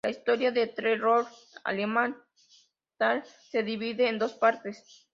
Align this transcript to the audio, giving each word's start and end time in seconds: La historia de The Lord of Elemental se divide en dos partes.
La 0.03 0.09
historia 0.09 0.49
de 0.51 0.65
The 0.65 0.95
Lord 0.95 1.27
of 1.27 1.31
Elemental 1.63 3.23
se 3.51 3.61
divide 3.61 4.09
en 4.09 4.17
dos 4.17 4.33
partes. 4.33 5.05